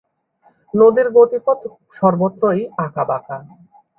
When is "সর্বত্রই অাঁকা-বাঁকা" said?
1.97-3.37